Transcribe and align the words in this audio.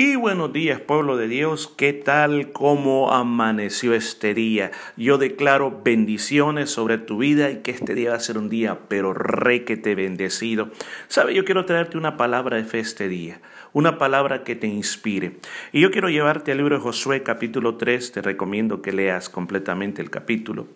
Y 0.00 0.14
buenos 0.14 0.52
días, 0.52 0.80
pueblo 0.80 1.16
de 1.16 1.26
Dios. 1.26 1.74
¿Qué 1.76 1.92
tal? 1.92 2.52
¿Cómo 2.52 3.12
amaneció 3.12 3.94
este 3.94 4.32
día? 4.32 4.70
Yo 4.96 5.18
declaro 5.18 5.80
bendiciones 5.82 6.70
sobre 6.70 6.98
tu 6.98 7.18
vida 7.18 7.50
y 7.50 7.62
que 7.62 7.72
este 7.72 7.96
día 7.96 8.10
va 8.10 8.16
a 8.16 8.20
ser 8.20 8.38
un 8.38 8.48
día, 8.48 8.78
pero 8.86 9.12
requete 9.12 9.96
bendecido. 9.96 10.68
Sabe, 11.08 11.34
yo 11.34 11.44
quiero 11.44 11.64
traerte 11.64 11.98
una 11.98 12.16
palabra 12.16 12.58
de 12.58 12.64
fe 12.64 12.78
este 12.78 13.08
día, 13.08 13.40
una 13.72 13.98
palabra 13.98 14.44
que 14.44 14.54
te 14.54 14.68
inspire. 14.68 15.38
Y 15.72 15.80
yo 15.80 15.90
quiero 15.90 16.08
llevarte 16.08 16.52
al 16.52 16.58
libro 16.58 16.76
de 16.76 16.82
Josué, 16.82 17.24
capítulo 17.24 17.74
3. 17.74 18.12
Te 18.12 18.22
recomiendo 18.22 18.82
que 18.82 18.92
leas 18.92 19.28
completamente 19.28 20.00
el 20.00 20.10
capítulo. 20.10 20.68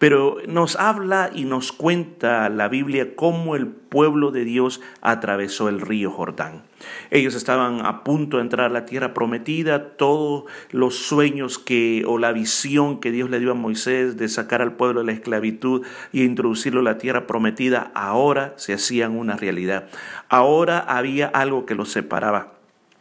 Pero 0.00 0.38
nos 0.48 0.74
habla 0.74 1.30
y 1.32 1.44
nos 1.44 1.70
cuenta 1.70 2.48
la 2.48 2.66
Biblia 2.66 3.14
cómo 3.14 3.54
el 3.54 3.68
pueblo 3.68 4.32
de 4.32 4.44
Dios 4.44 4.80
atravesó 5.00 5.68
el 5.68 5.80
río 5.80 6.10
Jordán. 6.10 6.64
Ellos 7.10 7.34
estaban 7.34 7.84
a 7.84 8.04
punto 8.04 8.36
de 8.36 8.42
entrar 8.42 8.66
a 8.66 8.72
la 8.72 8.84
tierra 8.84 9.14
prometida, 9.14 9.96
todos 9.96 10.44
los 10.70 10.96
sueños 10.96 11.58
que 11.58 12.04
o 12.06 12.18
la 12.18 12.32
visión 12.32 13.00
que 13.00 13.10
Dios 13.10 13.30
le 13.30 13.40
dio 13.40 13.52
a 13.52 13.54
Moisés 13.54 14.16
de 14.16 14.28
sacar 14.28 14.62
al 14.62 14.76
pueblo 14.76 15.00
de 15.00 15.06
la 15.06 15.12
esclavitud 15.12 15.84
y 16.12 16.22
introducirlo 16.22 16.80
en 16.80 16.84
la 16.84 16.98
tierra 16.98 17.26
prometida, 17.26 17.90
ahora 17.94 18.54
se 18.56 18.72
hacían 18.72 19.16
una 19.16 19.36
realidad. 19.36 19.88
Ahora 20.28 20.78
había 20.78 21.26
algo 21.26 21.66
que 21.66 21.74
los 21.74 21.90
separaba 21.90 22.54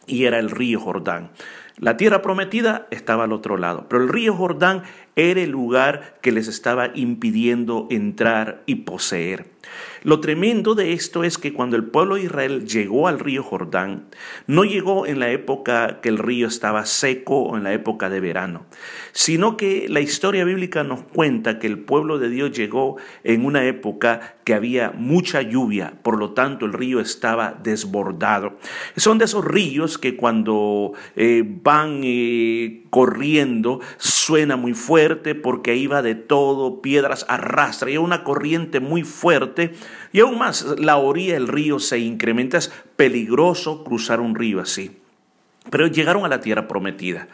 y 0.08 0.26
era 0.26 0.40
el 0.40 0.50
río 0.50 0.80
Jordán. 0.80 1.32
La 1.78 1.98
tierra 1.98 2.22
prometida 2.22 2.88
estaba 2.92 3.24
al 3.24 3.34
otro 3.34 3.58
lado, 3.58 3.88
pero 3.90 4.04
el 4.04 4.10
río 4.10 4.36
Jordán 4.36 4.84
era 5.16 5.42
el 5.42 5.50
lugar 5.50 6.20
que 6.22 6.32
les 6.32 6.48
estaba 6.48 6.92
impidiendo 6.94 7.88
entrar 7.90 8.62
y 8.66 8.76
poseer. 8.76 9.53
Lo 10.04 10.20
tremendo 10.20 10.76
de 10.76 10.94
esto 10.94 11.24
es 11.24 11.38
que 11.38 11.54
cuando 11.54 11.78
el 11.78 11.86
pueblo 11.86 12.16
de 12.16 12.24
Israel 12.24 12.66
llegó 12.66 13.08
al 13.08 13.20
río 13.20 13.42
Jordán, 13.42 14.06
no 14.48 14.66
llegó 14.66 15.06
en 15.06 15.20
la 15.20 15.32
época 15.32 16.02
que 16.02 16.10
el 16.10 16.18
río 16.18 16.48
estaba 16.48 16.86
seco 16.86 17.38
o 17.44 17.58
en 17.58 17.64
la 17.64 17.74
época 17.74 18.10
de 18.10 18.20
verano, 18.20 18.66
sino 19.14 19.56
que 19.56 19.88
la 19.88 20.02
historia 20.02 20.44
bíblica 20.44 20.84
nos 20.84 21.04
cuenta 21.04 21.58
que 21.58 21.68
el 21.68 21.80
pueblo 21.80 22.20
de 22.20 22.30
Dios 22.30 22.52
llegó 22.52 22.98
en 23.24 23.46
una 23.46 23.66
época 23.66 24.36
que 24.44 24.54
había 24.54 24.92
mucha 24.92 25.42
lluvia, 25.42 25.94
por 26.04 26.20
lo 26.20 26.32
tanto 26.32 26.66
el 26.66 26.74
río 26.74 27.00
estaba 27.00 27.58
desbordado. 27.64 28.58
Son 28.98 29.18
de 29.18 29.26
esos 29.26 29.46
ríos 29.46 29.98
que 29.98 30.18
cuando 30.18 30.92
eh, 31.16 31.44
van 31.46 32.02
eh, 32.04 32.84
corriendo 32.90 33.80
suena 33.98 34.58
muy 34.58 34.74
fuerte 34.74 35.34
porque 35.34 35.78
iba 35.78 36.02
de 36.02 36.16
todo, 36.16 36.82
piedras 36.82 37.26
arrastra, 37.30 37.90
y 37.90 37.98
una 37.98 38.26
corriente 38.26 38.82
muy 38.82 39.04
fuerte 39.04 39.53
y 40.12 40.20
aún 40.20 40.38
más 40.38 40.66
la 40.80 40.98
orilla 40.98 41.34
del 41.34 41.48
río 41.48 41.80
se 41.80 42.00
incrementa, 42.00 42.58
es 42.58 42.72
peligroso 42.96 43.84
cruzar 43.84 44.20
un 44.20 44.36
río 44.36 44.60
así. 44.60 44.98
Pero 45.70 45.88
llegaron 45.88 46.26
a 46.26 46.30
la 46.30 46.42
tierra 46.42 46.68
prometida. 46.68 47.28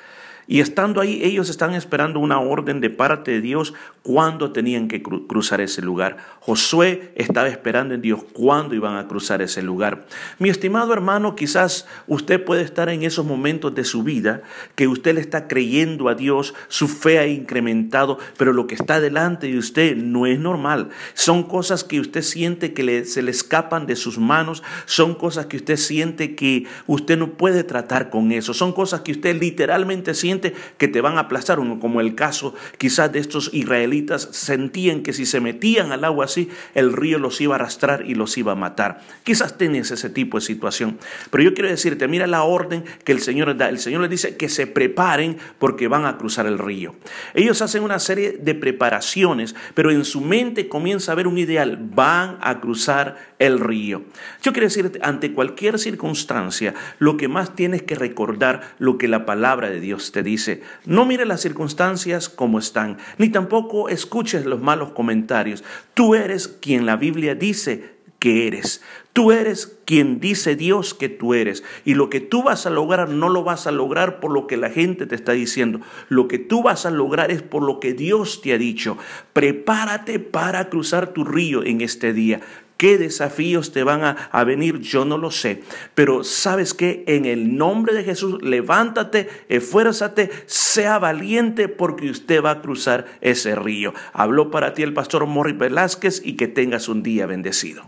Y 0.51 0.61
estando 0.61 0.99
ahí, 0.99 1.21
ellos 1.23 1.47
están 1.51 1.75
esperando 1.75 2.19
una 2.19 2.39
orden 2.39 2.81
de 2.81 2.89
parte 2.89 3.29
de 3.29 3.39
Dios 3.39 3.75
cuándo 4.01 4.51
tenían 4.51 4.87
que 4.87 5.03
cruzar 5.03 5.61
ese 5.61 5.83
lugar. 5.83 6.17
Josué 6.39 7.11
estaba 7.13 7.49
esperando 7.49 7.93
en 7.93 8.01
Dios 8.01 8.21
cuándo 8.33 8.73
iban 8.73 8.97
a 8.97 9.07
cruzar 9.07 9.43
ese 9.43 9.61
lugar. 9.61 10.07
Mi 10.39 10.49
estimado 10.49 10.91
hermano, 10.91 11.35
quizás 11.35 11.85
usted 12.07 12.43
puede 12.43 12.63
estar 12.63 12.89
en 12.89 13.03
esos 13.03 13.27
momentos 13.27 13.75
de 13.75 13.83
su 13.83 14.01
vida 14.01 14.41
que 14.73 14.87
usted 14.87 15.13
le 15.13 15.21
está 15.21 15.47
creyendo 15.47 16.09
a 16.09 16.15
Dios, 16.15 16.55
su 16.67 16.87
fe 16.87 17.19
ha 17.19 17.27
incrementado, 17.27 18.17
pero 18.35 18.51
lo 18.51 18.65
que 18.65 18.73
está 18.73 18.99
delante 18.99 19.45
de 19.45 19.57
usted 19.59 19.97
no 19.97 20.25
es 20.25 20.39
normal. 20.39 20.89
Son 21.13 21.43
cosas 21.43 21.83
que 21.83 21.99
usted 21.99 22.23
siente 22.23 22.73
que 22.73 23.05
se 23.05 23.21
le 23.21 23.29
escapan 23.29 23.85
de 23.85 23.95
sus 23.95 24.17
manos, 24.17 24.63
son 24.85 25.13
cosas 25.13 25.45
que 25.45 25.57
usted 25.57 25.77
siente 25.77 26.33
que 26.33 26.65
usted 26.87 27.19
no 27.19 27.33
puede 27.33 27.63
tratar 27.63 28.09
con 28.09 28.31
eso, 28.31 28.55
son 28.55 28.73
cosas 28.73 29.01
que 29.01 29.11
usted 29.11 29.39
literalmente 29.39 30.15
siente 30.15 30.38
que 30.77 30.87
te 30.87 31.01
van 31.01 31.17
a 31.17 31.21
aplastar, 31.21 31.57
como 31.79 32.01
el 32.01 32.15
caso 32.15 32.53
quizás 32.77 33.11
de 33.11 33.19
estos 33.19 33.49
israelitas, 33.53 34.29
sentían 34.31 35.03
que 35.03 35.13
si 35.13 35.25
se 35.25 35.39
metían 35.39 35.91
al 35.91 36.03
agua 36.03 36.25
así, 36.25 36.49
el 36.75 36.93
río 36.93 37.19
los 37.19 37.39
iba 37.41 37.55
a 37.55 37.59
arrastrar 37.59 38.05
y 38.05 38.15
los 38.15 38.37
iba 38.37 38.53
a 38.53 38.55
matar. 38.55 39.01
Quizás 39.23 39.57
tienes 39.57 39.91
ese 39.91 40.09
tipo 40.09 40.37
de 40.37 40.45
situación, 40.45 40.97
pero 41.31 41.43
yo 41.43 41.53
quiero 41.53 41.69
decirte, 41.69 42.07
mira 42.07 42.27
la 42.27 42.43
orden 42.43 42.83
que 43.03 43.11
el 43.11 43.21
Señor 43.21 43.55
da. 43.57 43.69
El 43.69 43.79
Señor 43.79 44.01
les 44.01 44.09
dice 44.09 44.37
que 44.37 44.49
se 44.49 44.67
preparen 44.67 45.37
porque 45.57 45.87
van 45.87 46.05
a 46.05 46.17
cruzar 46.17 46.45
el 46.45 46.57
río. 46.57 46.95
Ellos 47.33 47.61
hacen 47.61 47.83
una 47.83 47.99
serie 47.99 48.39
de 48.41 48.55
preparaciones, 48.55 49.55
pero 49.73 49.91
en 49.91 50.05
su 50.05 50.21
mente 50.21 50.67
comienza 50.67 51.11
a 51.11 51.15
ver 51.15 51.27
un 51.27 51.37
ideal, 51.37 51.77
van 51.81 52.37
a 52.41 52.59
cruzar 52.59 53.17
el 53.39 53.59
río. 53.59 54.03
Yo 54.41 54.51
quiero 54.51 54.67
decirte, 54.67 54.99
ante 55.01 55.33
cualquier 55.33 55.79
circunstancia, 55.79 56.73
lo 56.99 57.17
que 57.17 57.27
más 57.27 57.55
tienes 57.55 57.83
que 57.83 57.95
recordar 57.95 58.75
lo 58.79 58.97
que 58.97 59.07
la 59.07 59.25
palabra 59.25 59.69
de 59.69 59.79
Dios 59.79 60.11
te 60.11 60.18
dice 60.23 60.61
no 60.85 61.05
mire 61.05 61.25
las 61.25 61.41
circunstancias 61.41 62.29
como 62.29 62.59
están, 62.59 62.97
ni 63.17 63.29
tampoco 63.29 63.89
escuches 63.89 64.45
los 64.45 64.61
malos 64.61 64.91
comentarios. 64.91 65.63
Tú 65.93 66.15
eres 66.15 66.47
quien 66.47 66.85
la 66.85 66.95
Biblia 66.95 67.35
dice 67.35 67.99
que 68.19 68.47
eres. 68.47 68.81
Tú 69.13 69.31
eres 69.31 69.79
quien 69.85 70.19
dice 70.19 70.55
Dios 70.55 70.93
que 70.93 71.09
tú 71.09 71.33
eres. 71.33 71.63
Y 71.85 71.95
lo 71.95 72.09
que 72.09 72.19
tú 72.19 72.43
vas 72.43 72.65
a 72.65 72.69
lograr 72.69 73.09
no 73.09 73.29
lo 73.29 73.43
vas 73.43 73.65
a 73.65 73.71
lograr 73.71 74.19
por 74.19 74.31
lo 74.31 74.45
que 74.45 74.57
la 74.57 74.69
gente 74.69 75.05
te 75.05 75.15
está 75.15 75.31
diciendo. 75.31 75.79
Lo 76.09 76.27
que 76.27 76.37
tú 76.37 76.61
vas 76.61 76.85
a 76.85 76.91
lograr 76.91 77.31
es 77.31 77.41
por 77.41 77.63
lo 77.63 77.79
que 77.79 77.93
Dios 77.93 78.41
te 78.41 78.53
ha 78.53 78.57
dicho. 78.57 78.97
Prepárate 79.33 80.19
para 80.19 80.69
cruzar 80.69 81.13
tu 81.13 81.23
río 81.23 81.63
en 81.63 81.81
este 81.81 82.13
día. 82.13 82.41
¿Qué 82.79 82.97
desafíos 82.97 83.73
te 83.73 83.83
van 83.83 84.17
a, 84.31 84.43
venir? 84.45 84.79
Yo 84.79 85.03
no 85.03 85.17
lo 85.17 85.31
sé. 85.31 85.63
Pero 85.95 86.23
sabes 86.23 86.73
que 86.73 87.03
en 87.07 87.25
el 87.25 87.57
nombre 87.57 87.93
de 87.93 88.05
Jesús, 88.05 88.41
levántate, 88.41 89.27
esfuérzate, 89.49 90.29
sea 90.45 90.97
valiente 90.97 91.67
porque 91.67 92.09
usted 92.09 92.41
va 92.41 92.51
a 92.51 92.61
cruzar 92.61 93.05
ese 93.19 93.53
río. 93.55 93.93
Habló 94.13 94.49
para 94.49 94.73
ti 94.75 94.83
el 94.83 94.93
pastor 94.93 95.25
Morri 95.25 95.51
Velázquez 95.51 96.21
y 96.23 96.37
que 96.37 96.47
tengas 96.47 96.87
un 96.87 97.03
día 97.03 97.25
bendecido. 97.25 97.83